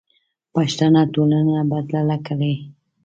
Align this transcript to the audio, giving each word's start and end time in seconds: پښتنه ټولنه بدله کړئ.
پښتنه 0.53 1.01
ټولنه 1.13 1.57
بدله 1.71 2.17
کړئ. 2.27 2.55